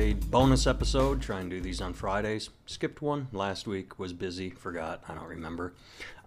[0.00, 1.20] a bonus episode.
[1.20, 2.48] Try and do these on Fridays.
[2.64, 5.74] Skipped one last week, was busy, forgot, I don't remember.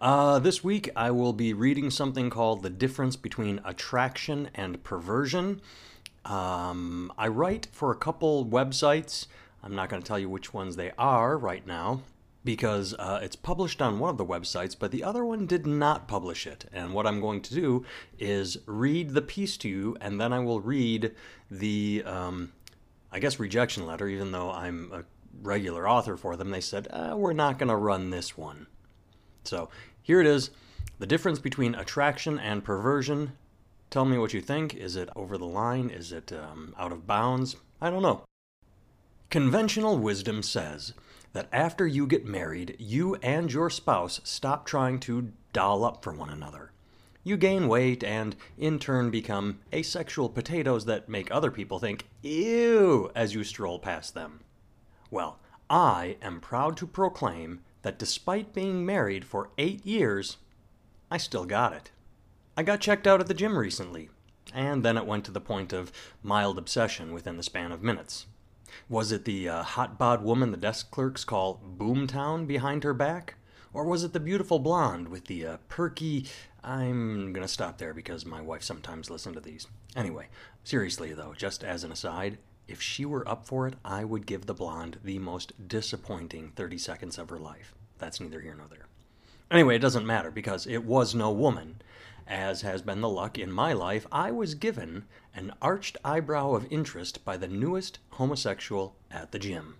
[0.00, 5.60] Uh, this week I will be reading something called The Difference Between Attraction and Perversion.
[6.24, 9.26] Um, I write for a couple websites.
[9.60, 12.02] I'm not going to tell you which ones they are right now
[12.44, 16.06] because uh, it's published on one of the websites, but the other one did not
[16.06, 16.66] publish it.
[16.72, 17.84] And what I'm going to do
[18.20, 21.10] is read the piece to you, and then I will read
[21.50, 22.52] the, um,
[23.14, 25.04] I guess, rejection letter, even though I'm a
[25.40, 26.50] regular author for them.
[26.50, 28.66] They said, uh, we're not going to run this one.
[29.44, 29.70] So
[30.02, 30.50] here it is
[30.98, 33.32] The difference between attraction and perversion.
[33.90, 34.74] Tell me what you think.
[34.74, 35.90] Is it over the line?
[35.90, 37.56] Is it um, out of bounds?
[37.80, 38.24] I don't know.
[39.30, 40.92] Conventional wisdom says
[41.32, 46.12] that after you get married, you and your spouse stop trying to doll up for
[46.12, 46.70] one another.
[47.26, 53.10] You gain weight and, in turn, become asexual potatoes that make other people think, ew,
[53.14, 54.40] as you stroll past them.
[55.10, 55.38] Well,
[55.70, 60.36] I am proud to proclaim that despite being married for eight years,
[61.10, 61.90] I still got it.
[62.58, 64.10] I got checked out at the gym recently,
[64.52, 65.92] and then it went to the point of
[66.22, 68.26] mild obsession within the span of minutes.
[68.88, 73.36] Was it the uh, hot bod woman the desk clerks call Boomtown behind her back?
[73.74, 76.26] Or was it the beautiful blonde with the uh, perky.
[76.62, 79.66] I'm gonna stop there because my wife sometimes listens to these.
[79.96, 80.28] Anyway,
[80.62, 82.38] seriously though, just as an aside,
[82.68, 86.78] if she were up for it, I would give the blonde the most disappointing 30
[86.78, 87.74] seconds of her life.
[87.98, 88.86] That's neither here nor there.
[89.50, 91.82] Anyway, it doesn't matter because it was no woman.
[92.28, 95.04] As has been the luck in my life, I was given
[95.34, 99.76] an arched eyebrow of interest by the newest homosexual at the gym.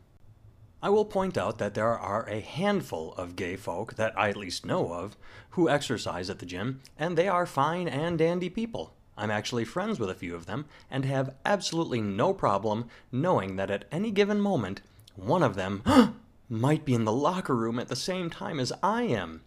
[0.85, 4.37] I will point out that there are a handful of gay folk that I at
[4.37, 5.17] least know of
[5.53, 8.93] who exercise at the gym, and they are fine and dandy people.
[9.17, 13.71] I'm actually friends with a few of them and have absolutely no problem knowing that
[13.71, 14.83] at any given moment,
[15.17, 15.83] one of them
[16.51, 19.41] might be in the locker room at the same time as I am.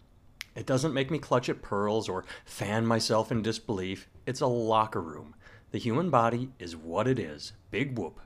[0.56, 4.08] It doesn't make me clutch at pearls or fan myself in disbelief.
[4.26, 5.36] It's a locker room.
[5.70, 7.52] The human body is what it is.
[7.70, 8.18] Big whoop.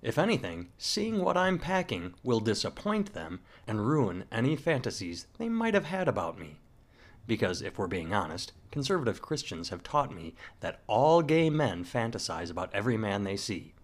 [0.00, 5.74] If anything, seeing what I'm packing will disappoint them and ruin any fantasies they might
[5.74, 6.60] have had about me.
[7.26, 12.50] Because, if we're being honest, conservative Christians have taught me that all gay men fantasize
[12.50, 13.74] about every man they see.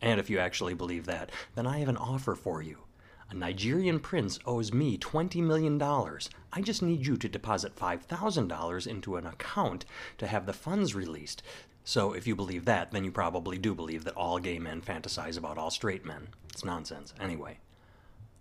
[0.00, 2.84] And if you actually believe that, then I have an offer for you.
[3.28, 5.82] A Nigerian prince owes me $20 million.
[6.52, 9.84] I just need you to deposit $5,000 into an account
[10.18, 11.42] to have the funds released.
[11.88, 15.38] So if you believe that, then you probably do believe that all gay men fantasize
[15.38, 16.26] about all straight men.
[16.50, 17.14] It's nonsense.
[17.20, 17.60] Anyway.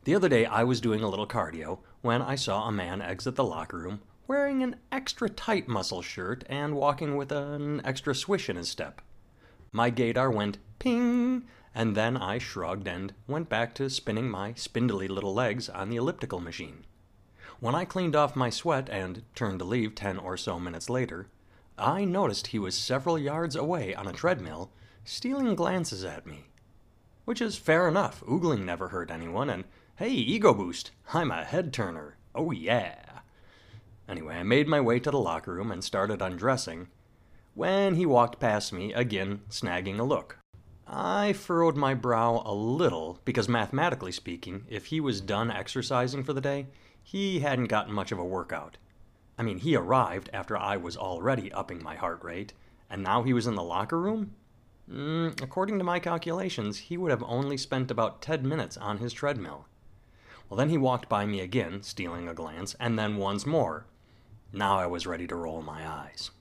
[0.03, 3.35] The other day I was doing a little cardio when I saw a man exit
[3.35, 8.50] the locker room wearing an extra tight muscle shirt and walking with an extra swish
[8.50, 9.00] in his step.
[9.72, 11.45] My gaydar went ping
[11.75, 15.97] and then I shrugged and went back to spinning my spindly little legs on the
[15.97, 16.84] elliptical machine.
[17.59, 21.28] When I cleaned off my sweat and turned to leave ten or so minutes later,
[21.78, 24.72] I noticed he was several yards away on a treadmill,
[25.03, 26.46] stealing glances at me.
[27.25, 29.66] Which is fair enough, oogling never hurt anyone, and
[29.97, 32.18] hey, ego boost, I'm a head turner.
[32.34, 33.22] Oh yeah.
[34.08, 36.88] Anyway, I made my way to the locker room and started undressing
[37.56, 40.38] when he walked past me, again snagging a look.
[40.85, 46.34] I furrowed my brow a little because, mathematically speaking, if he was done exercising for
[46.34, 46.68] the day,
[47.02, 48.78] he hadn't gotten much of a workout.
[49.38, 52.53] I mean, he arrived after I was already upping my heart rate,
[52.90, 54.35] and now he was in the locker room?
[54.90, 59.13] Mm, according to my calculations, he would have only spent about 10 minutes on his
[59.13, 59.66] treadmill.
[60.50, 63.88] Well, then he walked by me again, stealing a glance, and then once more.
[64.53, 66.31] Now I was ready to roll my eyes.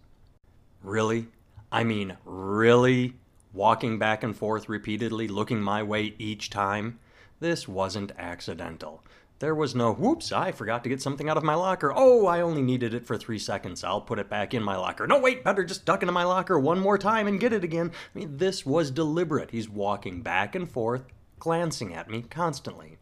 [0.82, 1.28] Really?
[1.72, 3.14] I mean, really?
[3.54, 6.98] walking back and forth repeatedly, looking my way each time.
[7.40, 9.02] This wasn't accidental.
[9.44, 11.92] There was no, whoops, I forgot to get something out of my locker.
[11.94, 13.84] Oh, I only needed it for three seconds.
[13.84, 15.06] I'll put it back in my locker.
[15.06, 17.92] No, wait, better just duck into my locker one more time and get it again.
[17.92, 19.50] I mean, this was deliberate.
[19.50, 21.04] He's walking back and forth,
[21.38, 22.96] glancing at me constantly.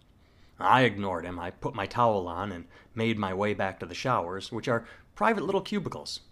[0.58, 1.38] I ignored him.
[1.38, 4.84] I put my towel on and made my way back to the showers, which are
[5.14, 6.22] private little cubicles.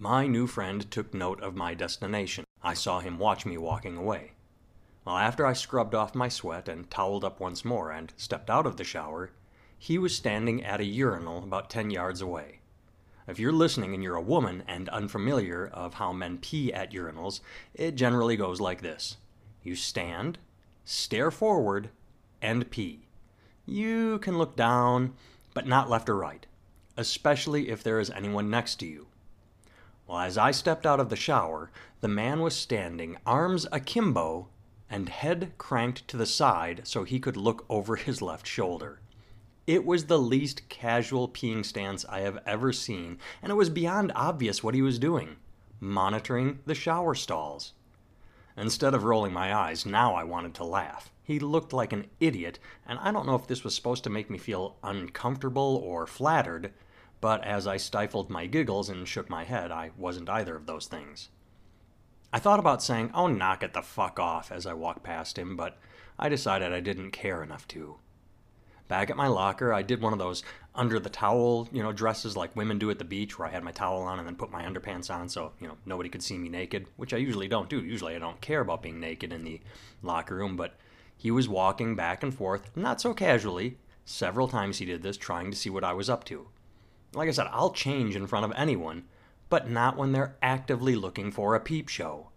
[0.00, 2.44] My new friend took note of my destination.
[2.60, 4.32] I saw him watch me walking away.
[5.08, 8.66] Well, after I scrubbed off my sweat and toweled up once more and stepped out
[8.66, 9.30] of the shower,
[9.78, 12.60] he was standing at a urinal about 10 yards away.
[13.26, 17.40] If you're listening and you're a woman and unfamiliar of how men pee at urinals,
[17.72, 19.16] it generally goes like this
[19.62, 20.36] You stand,
[20.84, 21.88] stare forward,
[22.42, 23.06] and pee.
[23.64, 25.14] You can look down,
[25.54, 26.44] but not left or right,
[26.98, 29.06] especially if there is anyone next to you.
[30.06, 31.70] Well, as I stepped out of the shower,
[32.02, 34.48] the man was standing, arms akimbo,
[34.90, 39.00] and head cranked to the side so he could look over his left shoulder.
[39.66, 44.12] It was the least casual peeing stance I have ever seen, and it was beyond
[44.14, 45.36] obvious what he was doing
[45.80, 47.72] monitoring the shower stalls.
[48.56, 51.12] Instead of rolling my eyes, now I wanted to laugh.
[51.22, 54.30] He looked like an idiot, and I don't know if this was supposed to make
[54.30, 56.72] me feel uncomfortable or flattered,
[57.20, 60.86] but as I stifled my giggles and shook my head, I wasn't either of those
[60.86, 61.28] things.
[62.32, 65.56] I thought about saying, oh, knock it the fuck off as I walked past him,
[65.56, 65.78] but
[66.18, 67.96] I decided I didn't care enough to.
[68.86, 70.42] Back at my locker, I did one of those
[70.74, 73.64] under the towel, you know, dresses like women do at the beach, where I had
[73.64, 76.38] my towel on and then put my underpants on so, you know, nobody could see
[76.38, 77.84] me naked, which I usually don't do.
[77.84, 79.60] Usually I don't care about being naked in the
[80.02, 80.74] locker room, but
[81.16, 83.76] he was walking back and forth, not so casually.
[84.04, 86.48] Several times he did this, trying to see what I was up to.
[87.12, 89.04] Like I said, I'll change in front of anyone,
[89.48, 92.28] but not when they're actively looking for a peep show.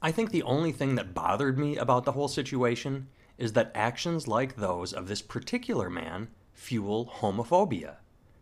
[0.00, 3.08] I think the only thing that bothered me about the whole situation
[3.38, 7.96] is that actions like those of this particular man fuel homophobia.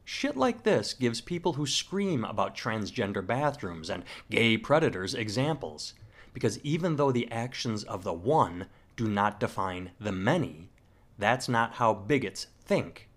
[0.04, 5.94] Shit like this gives people who scream about transgender bathrooms and gay predators examples.
[6.32, 8.66] Because even though the actions of the one
[8.96, 10.70] do not define the many,
[11.18, 13.09] that's not how bigots think.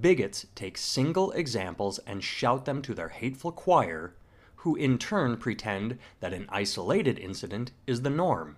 [0.00, 4.14] Bigots take single examples and shout them to their hateful choir,
[4.56, 8.56] who in turn pretend that an isolated incident is the norm.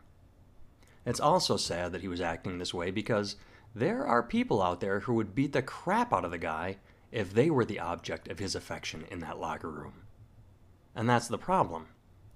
[1.05, 3.37] It's also sad that he was acting this way because
[3.75, 6.77] there are people out there who would beat the crap out of the guy
[7.11, 10.03] if they were the object of his affection in that locker room.
[10.95, 11.89] And that's the problem.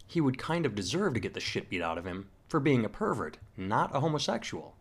[0.06, 2.84] He would kind of deserve to get the shit beat out of him for being
[2.84, 4.74] a pervert, not a homosexual.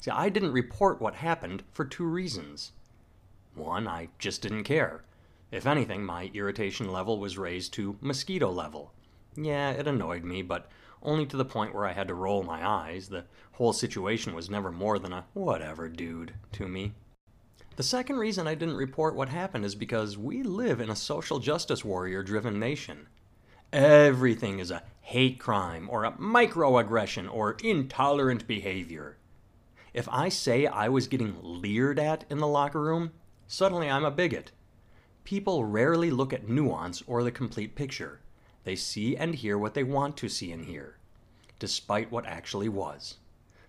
[0.00, 2.72] See, I didn't report what happened for two reasons.
[3.56, 5.02] One, I just didn't care.
[5.50, 8.92] If anything, my irritation level was raised to mosquito level.
[9.34, 10.70] Yeah, it annoyed me, but
[11.02, 13.08] only to the point where I had to roll my eyes.
[13.08, 16.92] The whole situation was never more than a whatever, dude, to me.
[17.76, 21.38] The second reason I didn't report what happened is because we live in a social
[21.38, 23.08] justice warrior driven nation.
[23.72, 29.16] Everything is a hate crime or a microaggression or intolerant behavior.
[29.94, 33.12] If I say I was getting leered at in the locker room,
[33.46, 34.52] suddenly I'm a bigot.
[35.24, 38.20] People rarely look at nuance or the complete picture.
[38.64, 40.98] They see and hear what they want to see and hear,
[41.58, 43.16] despite what actually was.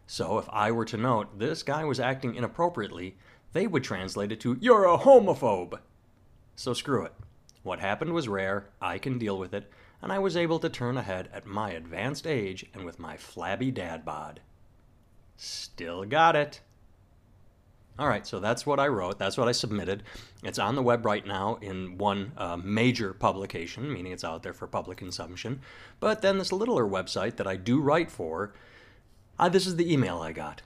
[0.05, 3.17] So if I were to note this guy was acting inappropriately,
[3.53, 5.79] they would translate it to, You're a homophobe!
[6.55, 7.13] So screw it.
[7.63, 9.69] What happened was rare, I can deal with it,
[10.01, 13.71] and I was able to turn ahead at my advanced age and with my flabby
[13.71, 14.41] dad bod.
[15.35, 16.61] Still got it.
[17.99, 19.17] All right, so that's what I wrote.
[19.17, 20.03] That's what I submitted.
[20.43, 24.53] It's on the web right now in one uh, major publication, meaning it's out there
[24.53, 25.61] for public consumption.
[25.99, 28.53] But then this littler website that I do write for,
[29.39, 30.61] uh, this is the email I got.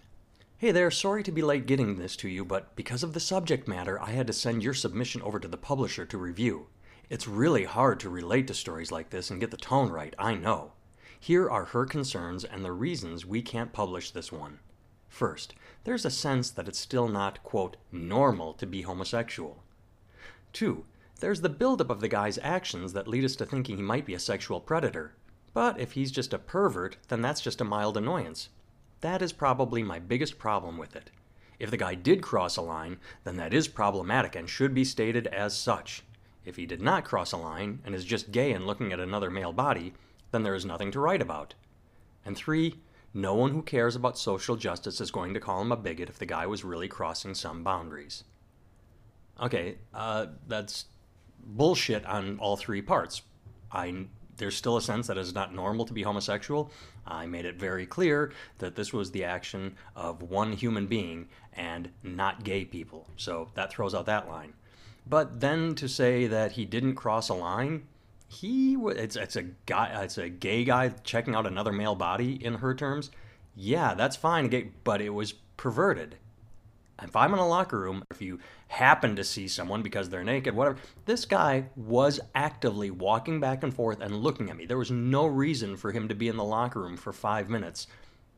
[0.57, 3.65] Hey there, sorry to be late getting this to you, but because of the subject
[3.65, 6.67] matter, I had to send your submission over to the publisher to review.
[7.09, 10.35] It's really hard to relate to stories like this and get the tone right, I
[10.35, 10.73] know.
[11.17, 14.59] Here are her concerns and the reasons we can't publish this one.
[15.11, 15.53] First,
[15.83, 19.61] there's a sense that it's still not, quote, normal to be homosexual.
[20.53, 20.85] Two,
[21.19, 24.13] there's the buildup of the guy's actions that lead us to thinking he might be
[24.13, 25.13] a sexual predator.
[25.53, 28.49] But if he's just a pervert, then that's just a mild annoyance.
[29.01, 31.11] That is probably my biggest problem with it.
[31.59, 35.27] If the guy did cross a line, then that is problematic and should be stated
[35.27, 36.03] as such.
[36.45, 39.29] If he did not cross a line and is just gay and looking at another
[39.29, 39.93] male body,
[40.31, 41.53] then there is nothing to write about.
[42.25, 42.79] And three,
[43.13, 46.19] no one who cares about social justice is going to call him a bigot if
[46.19, 48.23] the guy was really crossing some boundaries.
[49.41, 50.85] Okay, uh, that's
[51.43, 53.21] bullshit on all three parts.
[53.71, 54.05] I
[54.37, 56.71] there's still a sense that it's not normal to be homosexual.
[57.05, 61.91] I made it very clear that this was the action of one human being and
[62.01, 63.07] not gay people.
[63.17, 64.53] So that throws out that line.
[65.05, 67.83] But then to say that he didn't cross a line,
[68.31, 72.55] he it's it's a guy it's a gay guy checking out another male body in
[72.55, 73.11] her terms.
[73.55, 76.17] Yeah, that's fine, gay, but it was perverted.
[77.01, 80.55] If I'm in a locker room, if you happen to see someone because they're naked,
[80.55, 84.65] whatever, this guy was actively walking back and forth and looking at me.
[84.65, 87.87] There was no reason for him to be in the locker room for five minutes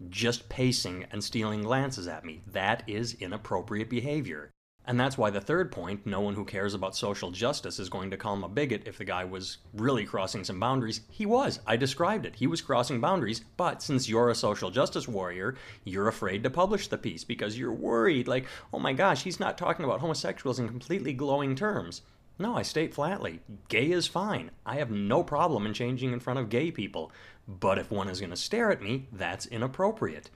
[0.09, 2.41] just pacing and stealing glances at me.
[2.47, 4.52] That is inappropriate behavior.
[4.85, 8.11] And that's why the third point no one who cares about social justice is going
[8.11, 11.01] to call him a bigot if the guy was really crossing some boundaries.
[11.09, 11.61] He was.
[11.65, 12.35] I described it.
[12.35, 13.41] He was crossing boundaries.
[13.55, 17.71] But since you're a social justice warrior, you're afraid to publish the piece because you're
[17.71, 22.01] worried, like, oh my gosh, he's not talking about homosexuals in completely glowing terms.
[22.37, 24.51] No, I state flatly gay is fine.
[24.65, 27.11] I have no problem in changing in front of gay people.
[27.47, 30.29] But if one is going to stare at me, that's inappropriate.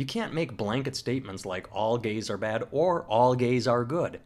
[0.00, 4.18] You can't make blanket statements like all gays are bad or all gays are good.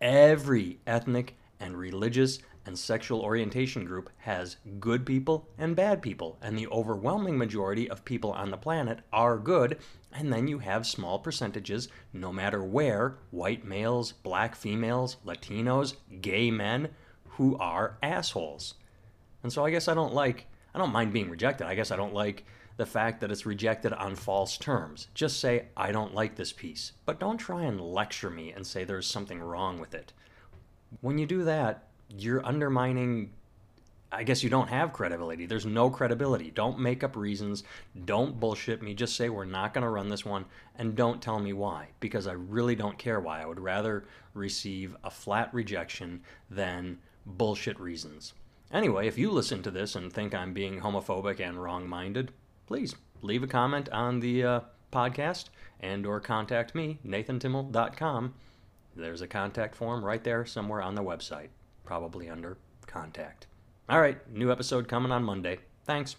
[0.00, 6.56] Every ethnic and religious and sexual orientation group has good people and bad people, and
[6.56, 9.78] the overwhelming majority of people on the planet are good,
[10.12, 16.52] and then you have small percentages, no matter where white males, black females, Latinos, gay
[16.52, 16.88] men
[17.30, 18.74] who are assholes.
[19.42, 21.66] And so I guess I don't like, I don't mind being rejected.
[21.66, 22.44] I guess I don't like
[22.80, 25.08] the fact that it's rejected on false terms.
[25.12, 26.92] Just say, I don't like this piece.
[27.04, 30.14] But don't try and lecture me and say there's something wrong with it.
[31.02, 33.32] When you do that, you're undermining
[34.10, 35.44] I guess you don't have credibility.
[35.44, 36.50] There's no credibility.
[36.50, 37.64] Don't make up reasons.
[38.06, 38.94] Don't bullshit me.
[38.94, 40.46] Just say we're not going to run this one
[40.76, 43.42] and don't tell me why because I really don't care why.
[43.42, 48.32] I would rather receive a flat rejection than bullshit reasons.
[48.72, 52.32] Anyway, if you listen to this and think I'm being homophobic and wrong-minded,
[52.70, 54.60] please leave a comment on the uh,
[54.92, 55.46] podcast
[55.80, 58.32] and or contact me nathantimmel.com.
[58.94, 61.48] There's a contact form right there somewhere on the website
[61.84, 63.48] probably under contact.
[63.88, 65.58] All right, new episode coming on Monday.
[65.84, 66.14] Thanks.